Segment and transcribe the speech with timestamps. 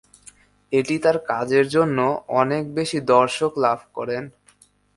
[0.73, 1.97] এটি তাঁর কাজের জন্য
[2.41, 4.17] অনেক বেশি দর্শক লাভ করে।